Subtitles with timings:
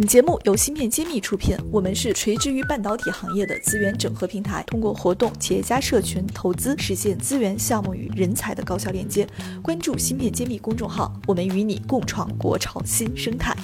[0.00, 9.28] 本节目由芯片揭秘出品，我们是垂直于半导体行业的资源整合平台，通过活动、企业家社群、投资，实现资源、项目与人才的高效链接。
[9.60, 13.56] 关注芯片揭秘公众号，我们与你共创国潮新生态。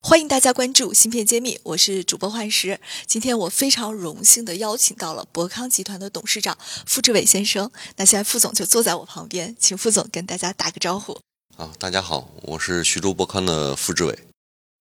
[0.00, 2.80] 欢迎大家关注芯片揭秘，我是主播幻石。
[3.06, 7.70] 今天我非常荣幸的邀请到了博康集团的董事长傅志伟先生。
[7.98, 11.20] 那现在傅总就坐在我旁边，请傅总跟大家打个招呼。
[11.56, 14.18] 啊，大家好，我是徐州博康的付志伟。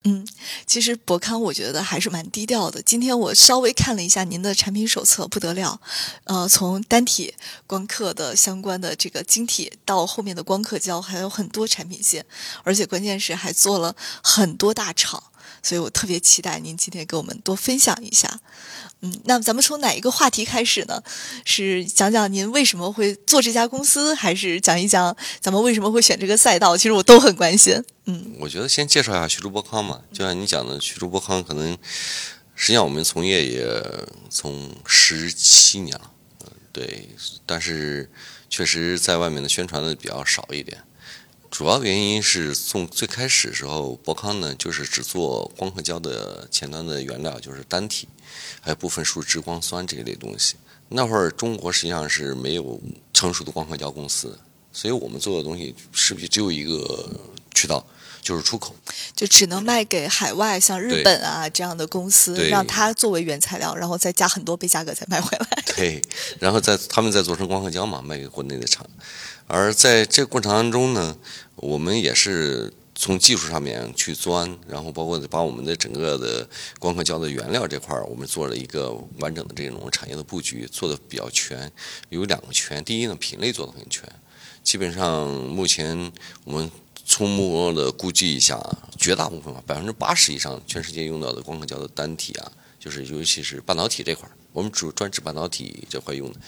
[0.05, 0.27] 嗯，
[0.66, 2.82] 其实博康我觉得还是蛮低调的。
[2.82, 5.80] 今天我稍微看了一下您的产品手册，不得了。
[6.23, 7.36] 呃，从单体
[7.68, 12.26] 光刻的相关的这个晶体到后面的光刻胶，还有很多产品线，
[12.63, 15.24] 而且关键是还做了很多大厂。
[15.62, 18.40] 所以我特别期待您今天给我们多分享一下。
[19.02, 21.02] 嗯，那咱们从哪一个话题开始呢？
[21.44, 26.78] 是讲讲您为什么会做这家公司，还是讲一讲咱们为什么会选这个赛道？
[26.78, 27.84] 其实我都很关心。
[28.06, 31.78] 嗯，我觉得先介绍一下徐州博康嘛，就像你讲的，徐州博康可能
[32.55, 33.84] 实际上我们从业也
[34.30, 36.12] 从十七年了，
[36.72, 37.10] 对，
[37.46, 38.10] 但是
[38.50, 40.82] 确实在外面的宣传的比较少一点。
[41.54, 48.07] 主要原因是从最开始时候，博康呢就是只做光刻胶的前端的原料，就是单体，
[48.60, 50.55] 还有部分树脂光酸这一类东西。
[50.90, 52.82] 那会儿中国实际上是没有
[53.13, 54.35] 成熟的光刻胶公司，
[54.71, 57.07] 所以我们做的东西是不是只有一个
[57.54, 57.85] 渠道，
[58.20, 58.76] 就是出口，
[59.15, 65.63] 就只能卖给海外，像日本啊这样的公司，让它作为原材料，然后再加很多倍价格再卖回来。
[65.75, 66.01] 对，
[66.40, 68.84] 然后再他们再做成光刻胶嘛，卖给国内的厂。
[69.47, 71.18] 而在这个过程当中呢，
[71.56, 76.47] 我们也是从技术上面去钻，然后包括把我们的整个的
[76.80, 81.72] 光刻胶的原料这块儿，我们做了一个完整的这种产业的布局，做的比较全。
[82.09, 84.08] 有两个全，第一呢，品类做的很全，
[84.63, 86.12] 基本上目前
[86.46, 86.72] 我们
[87.06, 88.59] 粗摸的估计一下，
[88.97, 94.31] 绝大部分吧，百分之八十以上，全世界用到的光刻胶的单体啊，就是尤其是半导体这块儿。
[94.53, 96.40] 我们主专治半导体这块用的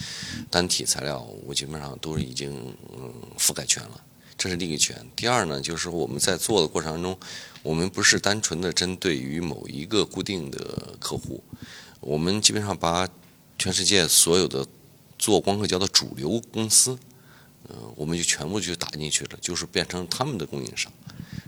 [0.51, 4.01] 单体材料，我基本上都是已经嗯覆盖全了，
[4.37, 4.95] 这是第一个全。
[5.15, 7.19] 第二呢，就是我们在做的过程当中，
[7.63, 11.43] 我们不是单纯的针对于某一个固定的客户，
[11.99, 13.09] 我们基本上把
[13.57, 14.67] 全世界所有的
[15.17, 16.99] 做光刻胶的主流公司，
[17.69, 20.93] 嗯，我们就全部就打进去了，就是变成他们的供应商。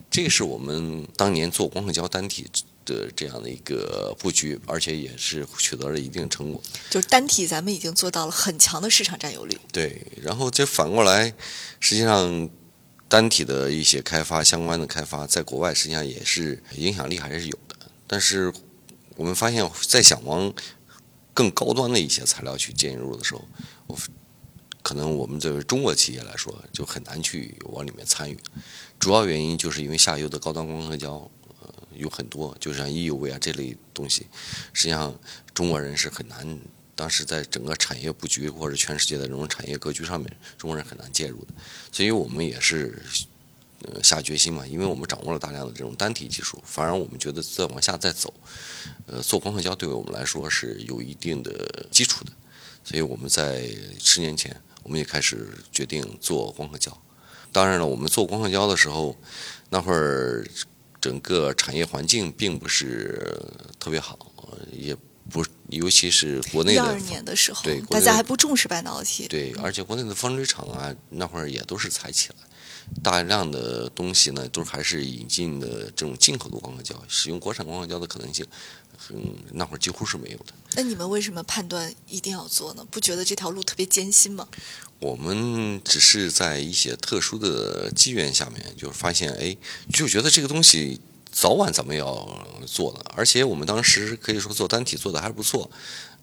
[0.09, 2.47] 这是我们当年做光刻胶单体。
[2.87, 6.61] 的这样的一个布局，而且也是取得了一定成果。
[6.89, 9.55] 就是单体，咱们已经做到了很强的市场占有率。
[9.73, 11.33] 对，然后这反过来，
[11.81, 12.49] 实际上
[13.09, 17.75] 单体的一些开发相关的开发，在国外实际上也是影响力还是有的。
[18.07, 18.51] 但是
[19.17, 20.51] 我们发现，在想往
[21.33, 23.45] 更高端的一些材料去进入的时候，
[23.87, 23.97] 我
[24.81, 28.39] 可能我们作为中国企业来说，就很难去往里面参与。
[28.97, 31.29] 主要原因就是因为下游的高端光刻胶。
[31.97, 34.27] 有很多，就像 EUV 啊这类东西，
[34.73, 35.13] 实际上
[35.53, 36.59] 中国人是很难，
[36.95, 41.47] 当时在整个产业布局或者全世界的这种产业格局上面，中国人很难介入的。
[41.91, 43.01] 所以我们也是
[43.83, 48.33] 呃下决心嘛，因为我们掌握了大量的这种单体技术，反而我们觉得再往下再走，
[49.05, 52.31] 呃，做光刻胶对我们来说是有一定的基础的。
[52.83, 53.69] 所以我们在
[53.99, 56.95] 十年前，我们也开始决定做光刻胶。
[57.51, 59.17] 当然了，我们做光刻胶的时候，
[59.69, 60.45] 那会儿。
[61.07, 63.41] 整个产业环境并不是
[63.79, 64.19] 特别好，
[64.73, 64.93] 也
[65.31, 66.83] 不，尤其是国内的。
[66.83, 69.25] 一二年的时候，对，大家还不重视半导体。
[69.29, 72.35] 对，而且国内的纺织厂啊，那会儿也都是才起来，
[73.01, 78.45] 大量的东西呢，都还是引进的这种进口的光刻胶，使用国产光刻胶的可能性，
[79.09, 80.53] 嗯，那会儿几乎是没有的。
[80.73, 82.85] 那你们为什么判断一定要做呢？
[82.91, 84.47] 不觉得这条路特别艰辛吗？
[84.99, 89.55] 我们只是在一些特殊的机缘下面，就发现，哎，
[89.93, 90.99] 就觉得这个东西
[91.31, 95.69] 早晚咱们要做的，而且我们当时可以说做单体做的还不错，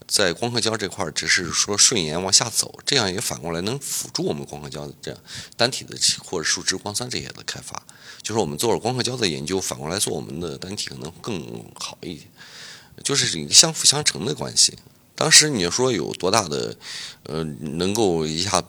[0.09, 5.21] 在光刻胶这块只是说顺延往下走，这样也反过来能辅助我们光刻胶的这样
[5.57, 7.81] 单体的或者树脂光酸这些的开发，
[8.23, 12.29] 就是我们做了光刻胶的研究，反过来做我们的单体可能更好一点，
[13.03, 14.79] 就是相辅相成的关系。
[15.15, 16.77] 当时你说有多大的，
[17.25, 18.63] 呃，能够一下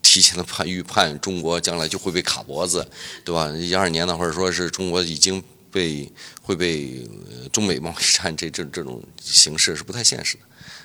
[0.00, 2.88] 提前的判预判中国将来就会被卡脖子，
[3.24, 3.48] 对吧？
[3.50, 6.10] 一二年呢，或者说是中国已经被
[6.42, 7.06] 会被
[7.52, 10.42] 中美贸易战这这这种形式是不太现实的，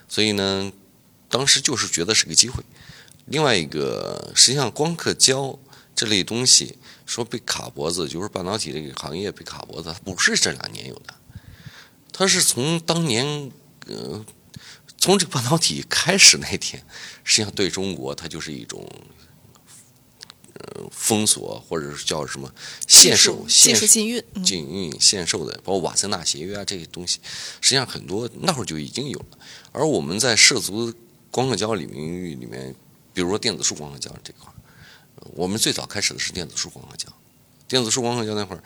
[0.10, 0.72] 所以呢，
[1.30, 2.62] 当时就是觉得是个机会。
[3.28, 5.58] 另外一个，实际上光刻胶
[5.96, 11.14] 这类东西说被卡脖子，就是半导体这个行业被卡脖子，它不是这两年有的，
[12.14, 13.52] 它是从当年
[13.88, 14.24] 呃。
[14.96, 16.82] 从这个半导体开始那天，
[17.26, 18.90] 实际上对中国它就是一种，
[20.54, 22.50] 呃，封锁或者是叫什么
[22.88, 27.20] 限售、限售禁运、禁运限售的，包括瓦森纳协约啊这些东西，
[27.60, 29.38] 实际上很多那会儿就已经有了。
[29.74, 30.94] 而我们在涉足
[31.30, 32.74] 光刻胶领域里面，
[33.14, 34.56] 比如说电子束光刻胶这块儿，
[35.34, 37.10] 我们最早开始的是电子束光刻胶。
[37.68, 38.64] 电子束光刻胶那会儿，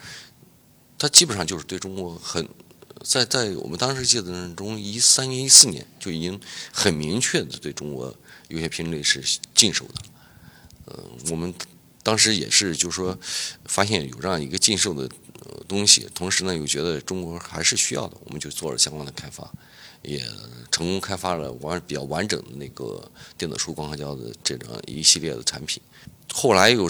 [0.99, 2.47] 它基本上就是对中国很。
[3.03, 6.39] 在在我们当时记得中，一三年、一四年就已经
[6.71, 8.13] 很明确的对中国
[8.47, 9.23] 有些品类是
[9.53, 9.93] 禁售的。
[10.85, 11.53] 呃，我们
[12.03, 13.17] 当时也是就是说
[13.65, 15.09] 发现有这样一个禁售的
[15.67, 19.49] 东西，同时呢又觉得中国还是需要的，我们就做了相关的开发，
[20.01, 20.21] 也
[20.71, 25.81] 成功开发了完比较完整的那个电子书光刻胶的这种一系列的产品。
[26.33, 26.89] 后来又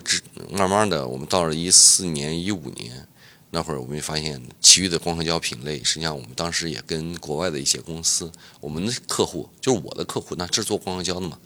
[0.51, 3.07] 慢慢的，我们到了一四年、一五年。
[3.49, 8.29] 那会儿我们发现，其余的光刻胶品类，实际上我们当时也跟国外的一些公司，
[8.59, 11.39] 我们的客户就是我的客户，那制作光刻胶的嘛，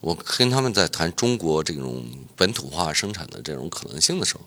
[0.00, 2.04] 我跟他们在谈中国这种
[2.36, 4.40] 本土化生产的这种可能性的时候，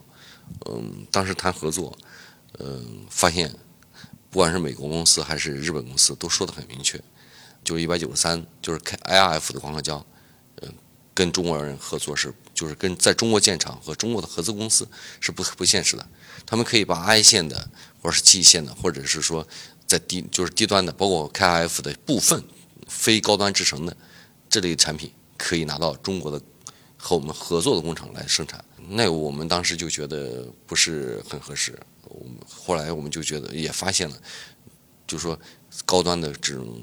[0.72, 1.98] 嗯，当时谈合作，
[2.60, 3.52] 嗯，发现
[4.30, 7.02] 不管是美国公司还是日本公司，都说的很明确，
[7.64, 10.06] 就是一百九十三，就是 K I F 的光刻胶，
[11.14, 14.88] 跟中国人合作是，就是跟在中国建厂和中国的合资公司
[15.20, 16.08] 是不不现实的。
[16.46, 17.70] 他们可以把 I 线的，
[18.02, 19.48] 或者是 G 线的，或者是说
[19.86, 22.44] 在低就是低端的，包括 KF 的部分
[22.88, 23.96] 非高端制成的
[24.50, 26.42] 这类产品，可以拿到中国的
[26.98, 28.64] 和我们合作的工厂来生产。
[28.90, 31.78] 那我们当时就觉得不是很合适。
[32.04, 34.18] 我们后来我们就觉得也发现了，
[35.08, 35.40] 就说
[35.86, 36.82] 高端的这种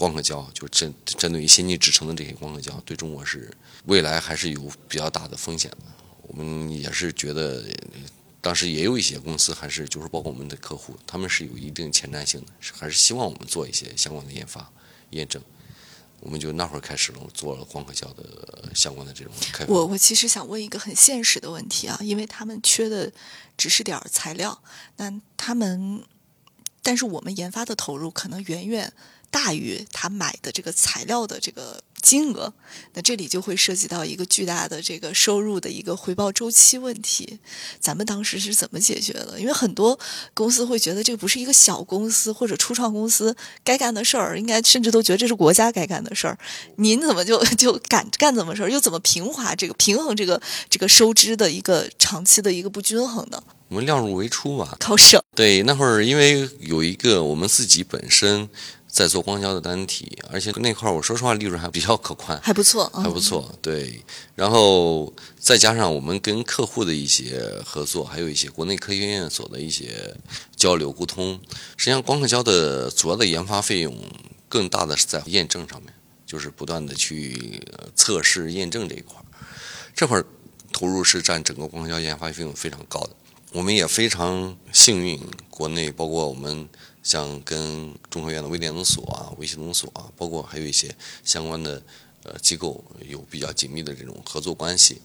[0.00, 3.52] 光刻胶，就针针对于先进制成的这些光刻胶，对中国是
[3.84, 5.86] 未来还是有比较大的风险的。
[6.22, 7.64] 我们也是觉得。
[8.42, 14.72] 当时也有一些公司，还是就是包括我们的客户，他们是有一定前瞻性的，还是希望我们做一些相关的研发、
[15.10, 15.42] 验证。
[16.20, 19.66] 我们就那会儿开始了，做了光刻胶的相关的这种开。
[19.66, 23.12] 我我其实想问一个很现实的问题啊，因为他们缺的
[23.58, 24.58] 只是点儿材料，
[24.96, 26.02] 那他们，
[26.82, 28.90] 但是我们研发的投入可能远远
[29.30, 31.82] 大于他买的这个材料的这个。
[32.02, 32.50] 金额，
[32.94, 37.38] 那这里就会涉及到一个巨大的这个收入的一个回报周期问题。
[37.78, 39.38] 咱们当时是怎么解决的？
[39.38, 40.00] 因为很多
[40.32, 46.38] 公司会觉得这个不是一个小公司或者初创公司该干的事儿，应该甚至都觉得这是国家该干的事儿。
[46.76, 48.70] 您怎么就 就敢干怎么事儿？
[48.70, 50.40] 又怎么平滑这个平衡这个
[50.70, 53.42] 这个收支的一个长期的一个不均衡呢？
[53.68, 55.22] 我们量入为出嘛，靠省。
[55.36, 58.48] 对，那会儿因为有一个我们自己本身。
[58.90, 63.54] 在做光胶的单体，而且那块儿我说实话利润还比较可观，还不错，还不错。
[63.62, 64.04] 对，
[64.34, 70.12] 然后再加上我们跟客户的一些合作，还有一些国内科学院所的一些
[70.56, 71.40] 交流沟通，
[71.76, 73.96] 实际上光刻胶的主要的研发费用
[74.48, 75.94] 更大的是在验证上面，
[76.26, 77.62] 就是不断的去
[77.94, 79.24] 测试验证这一块儿，
[79.94, 80.26] 这块儿
[80.72, 83.10] 投入是占整个光刻胶研发费用非常高的。
[83.52, 86.68] 我们也非常幸运，国内包括我们。
[87.02, 90.94] 像跟中科院的微电子所啊、微系统所啊，包括还有一些
[91.24, 91.82] 相关的
[92.24, 95.00] 呃机构有比较紧密的这种合作关系，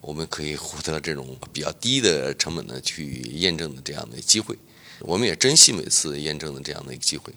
[0.00, 4.56] 我们可以获得这种比较低的成本的去验证的这样的机会。
[5.00, 7.32] 我们也珍惜每次验证的这样的一个机会，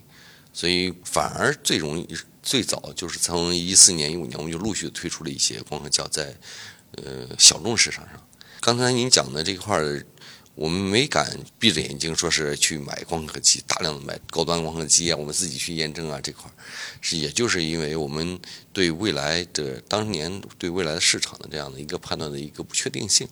[0.52, 2.08] 所以反而最容易
[2.42, 6.34] 最早就是从一四年、一五年，我们就陆续推出了一些光合胶在
[6.92, 8.26] 呃小众市场上。
[8.60, 10.06] 刚才您讲的这块儿。
[10.60, 16.50] 我们没敢闭着眼睛说是去买光刻机，大量的买高端光刻机啊，我们自己去验证啊，这块
[17.00, 18.38] 是也就是因为我们
[18.70, 23.26] 对未来的当年对未来的市场的这样的一个判断的一个不确定性，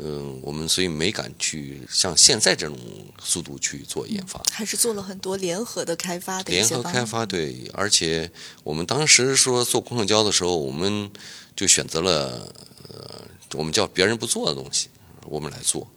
[0.00, 2.78] 嗯，我们所以没敢去像现在这种
[3.18, 8.30] 速度去做研发，还是做了很多联合的开发的联合开发对，而且
[8.62, 11.10] 我们当时说做光刻胶的时候，我们
[11.56, 12.52] 就选择了
[12.86, 13.24] 呃，
[13.54, 14.90] 我们叫别人不做的东西，
[15.24, 15.90] 我们来做。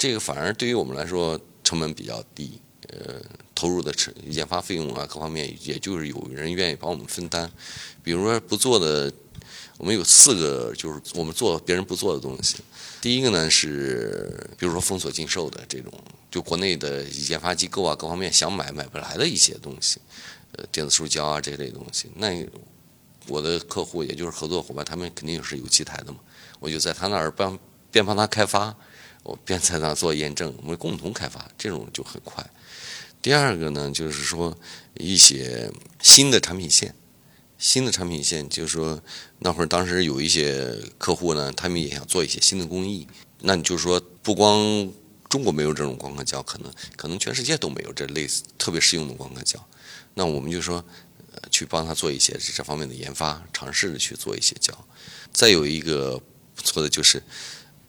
[0.00, 3.20] 这个反而对于我们来说成本比较低，呃，
[3.54, 7.52] 投入的成研发费用啊，各方面也就是有人愿意帮我们分担。
[8.02, 9.12] 比如说不做的，
[9.76, 12.56] 我们有四个，就是我们做别人不做的东西。
[13.02, 15.92] 第一个呢是，比如说封锁禁售的这种，
[16.30, 20.00] 就国内的研发机构啊，各方面想买买不来的一些东西，
[20.52, 22.10] 呃，电子书胶啊这类东西。
[22.14, 22.42] 那
[23.28, 26.20] 我的客户也就是合作伙伴，他们肯定是有机台的嘛，
[26.58, 27.58] 我就在他那儿帮
[27.90, 28.74] 边帮他开发。
[29.22, 32.44] 我边在那做验证，我们共同开发，这种就很快。
[33.22, 34.56] 第二个呢，就是说
[34.94, 35.70] 一些
[36.02, 36.94] 新的产品线，
[37.58, 39.02] 新的产品线，就是说
[39.40, 43.06] 那会儿当时有一些客户呢，他们也想做一些新的工艺，
[43.40, 44.90] 那你就说不光
[45.28, 49.62] 中国没有这种光刻胶，可能可能全世界都没有这类似特别适用的光刻胶，
[50.14, 50.84] 那我们就说
[51.32, 54.72] 呃去帮他做一些这方面的研发，尝试着去做一些胶。
[55.32, 56.20] 再有一个。
[56.52, 57.22] 不错的就是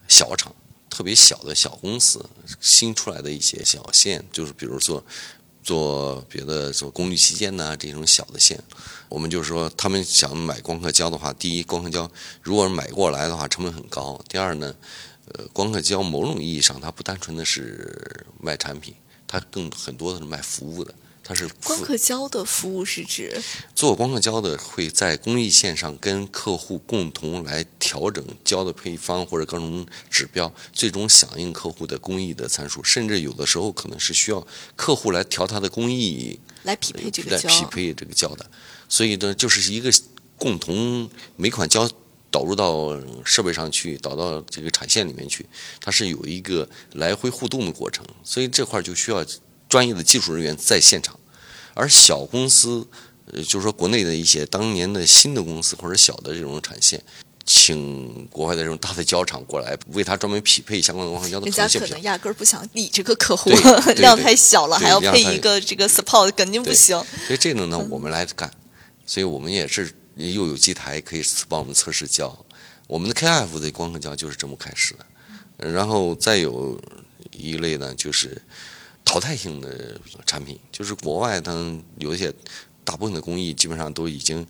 [0.08, 0.56] 小厂，
[1.02, 2.24] 特别小的小公司，
[2.60, 5.04] 新出来的一些小线，就是比如说
[5.64, 8.64] 做别的做功率器件呐这种小的线，
[9.10, 12.08] 我们就是说他们想买光刻胶的话，第一光刻胶
[12.44, 14.76] 如果买过来的话成本很高，第二呢，
[15.34, 18.94] 呃，光刻胶某种意义上它不单纯的是卖产品，
[19.26, 20.94] 它更很多的是卖服务的。
[21.24, 23.42] 它是光刻胶的服务是指
[23.76, 38.50] 做光刻胶的会在工艺线上跟客户共同来调整胶的配方或者各种指标，最终响应客户的工艺的参数，甚至有的时候可能是需要客户来调它的工艺来匹配这个来胶，匹配这个胶的。
[38.90, 39.94] 所以呢，就是一个
[40.36, 41.88] 共同每款胶
[42.32, 45.46] 导入到设备上去，导到这个产线里面去，
[45.80, 49.24] 它是有一个来回互动的过程，所以这块就需要。
[49.72, 51.18] 专业的技术人员在现场，
[51.74, 52.86] 而小公司，
[53.32, 57.02] 呃，就是说国内的一些当年的新的公司或者小的这种产线，
[57.46, 63.50] 请国外的这种大的胶厂过来为他专门匹配相关的光刻胶的人家可能压根儿不想理这个客户
[63.96, 66.98] 量太小了，还要配一个这个 support，肯定不行。
[67.26, 68.52] 所以这个呢，我们来干，
[69.06, 72.38] 所以我们也是又有机台可以帮我们测试胶，
[72.88, 75.06] 我们的 KF 的光刻胶就是这么开始的，
[75.58, 76.78] 呃然后再有
[77.32, 78.42] 一类呢就是
[79.12, 81.52] 淘汰性的产品，就是国外它
[81.98, 82.34] 有一些
[82.82, 84.48] 大部分的工艺基本上都已经。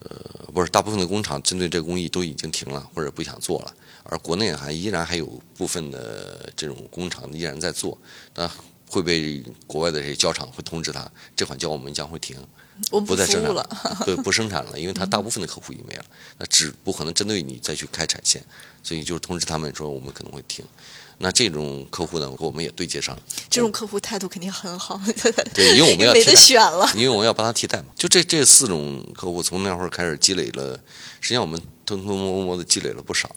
[0.00, 5.24] 呃，不是，大部分的工厂针对这个工艺都已经停了，或者不想做了，而国内还依然还有
[5.56, 7.96] 部分的这种工厂依然在做，
[8.34, 8.50] 那
[8.88, 12.36] 会被国外的这些胶厂会通知他，这款胶我们将会停，
[12.90, 13.64] 我们不再生产了，
[14.04, 16.04] 对，不生产了，因为它大部分的客户已经没了，
[16.36, 18.44] 那只不可能针对你再去开产线，
[18.82, 20.64] 所以就通知他们说我们可能会停。
[21.24, 25.00] 那这种客户呢，我们也对接上了，这种客户态度肯定很好，
[25.54, 26.90] 对，因为我们 要没得替代选了。
[26.96, 27.84] 因为我们要帮他替代嘛。
[27.94, 30.74] 就这这四种客户，从那会儿开始积累了，
[31.20, 33.30] 实际上我们偷偷摸摸的积累了不少。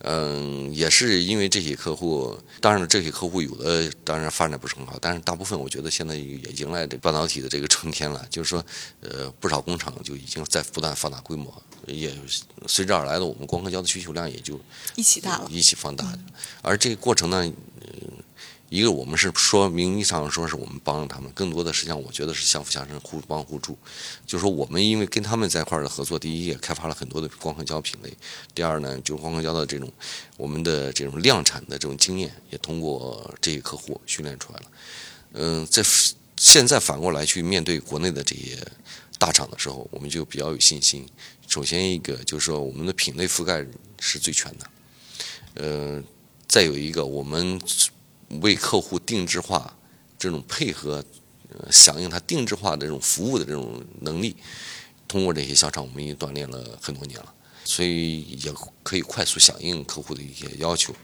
[0.00, 8.64] 嗯，也是因为这些客户，当然，这些客户有的当然发展不是很好，但是大部分我觉得现在也迎来这半导体的这个春天了，就是说，
[9.00, 11.52] 呃，不少工厂就已经在不断放大规模，
[11.86, 12.14] 也
[12.68, 14.60] 随之而来的我们光刻胶的需求量也就
[14.94, 16.18] 一起大了，一起放大的。
[16.62, 17.88] 而这个过程呢，呃，
[18.70, 23.78] 一个我们是说名义上说是我们帮他们，更多的实际上我觉得是相辅相成、互帮互助。
[24.26, 28.12] 就是说我们因为跟他们在一块儿的合作，第一也开发了很多的光刻胶品类，
[28.54, 29.90] 第二呢，就是光刻胶的这种
[30.36, 34.66] 我们的这种量产的这种经验，也通过这些客户训练出来了。
[35.32, 35.82] 嗯，在
[36.36, 38.58] 现在反过来去面对国内的这些
[39.18, 41.06] 大厂的时候，我们就比较有信心。
[41.46, 43.64] 首先一个就是说我们的品类覆盖
[43.98, 44.70] 是最全的，
[45.54, 46.02] 呃，
[46.46, 47.58] 再有一个我们
[48.40, 49.76] 为客户定制化
[50.18, 51.04] 这种配合，
[51.50, 54.36] 呃，响应他定制化的这种服务的这种能力，
[55.06, 60.94] 通过这些小厂，我们已经锻炼了很多年了，所以也可以快速响应客户的一些要求。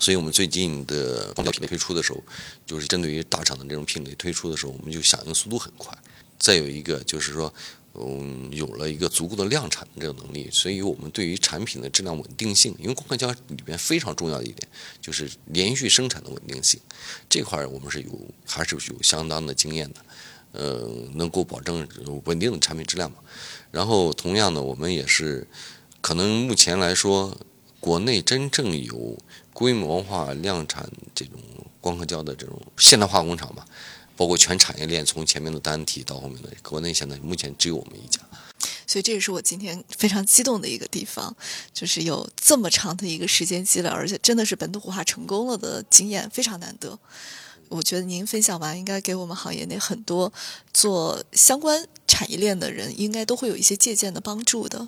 [0.00, 2.20] 所以我们最近的光标品类推出的时候，
[2.66, 5.96] 就是针对于大厂的这种品类推出的时候，我们就响应速度很快。
[6.38, 7.52] 再有一个就是说，
[7.94, 14.66] 嗯，有了一个足够的量产的这个能力，所以我们对于产品的质量稳定性，因为光刻胶里边非常重要的一点
[14.98, 16.80] 就是连续生产的稳定性，
[17.28, 18.10] 这块我们是有
[18.46, 20.00] 还是有相当的经验的，
[20.52, 21.86] 呃，能够保证
[22.24, 23.18] 稳定的产品质量嘛。
[23.70, 25.46] 然后同样呢，我们也是
[26.00, 27.38] 可能目前来说，
[27.78, 29.18] 国内真正有
[29.52, 31.38] 规模化量产这种
[31.78, 33.66] 光刻胶的这种现代化工厂吧。
[34.16, 38.20] 包括全产业链，从前面的单体到后面的，国内现在目前只有我们一家。
[38.86, 41.34] 所以这也是我今天非常激动的一个地方，
[41.72, 46.98] 就是有这么长的一个时间积累，而且真的是本土化成功了的经验，非常难得。
[47.68, 50.30] 我觉得您分享完，应该给我们行业内很多
[50.74, 54.86] 做相关产业链的人，应该都会有一些借鉴的帮助的。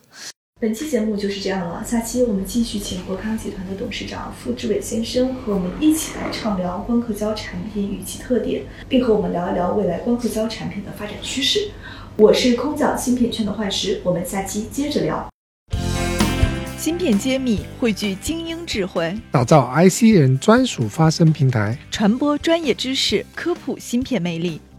[0.60, 11.70] 本期节目就是这样了，下期我们继续请国康集团的董事长傅志伟先生和我们一起来畅聊光刻胶产品与其特点，并和我们聊一聊未来光刻胶产品的发展趋势。
[12.16, 15.28] 我是空降芯片圈的幻石，我们下期接着聊。
[16.78, 24.60] 芯片揭秘，汇聚精英智慧，打造 IC 人专属发声平台，传播专业知识，科普芯片魅力。